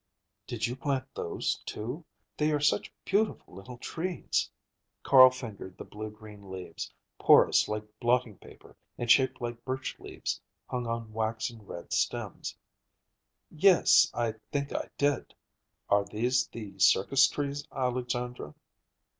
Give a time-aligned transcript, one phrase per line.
[0.47, 2.03] "Did you plant those, too?
[2.35, 4.49] They are such beautiful little trees."
[5.03, 10.41] Carl fingered the blue green leaves, porous like blotting paper and shaped like birch leaves,
[10.67, 12.55] hung on waxen red stems.
[13.51, 15.35] "Yes, I think I did.
[15.87, 18.55] Are these the circus trees, Alexandra?"